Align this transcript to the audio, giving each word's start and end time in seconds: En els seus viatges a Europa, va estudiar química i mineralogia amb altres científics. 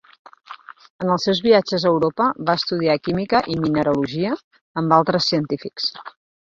En 1.03 1.11
els 1.15 1.27
seus 1.29 1.41
viatges 1.49 1.85
a 1.85 1.91
Europa, 1.91 2.31
va 2.49 2.57
estudiar 2.61 2.97
química 3.09 3.45
i 3.57 3.61
mineralogia 3.63 4.35
amb 4.83 5.01
altres 5.03 5.33
científics. 5.33 5.97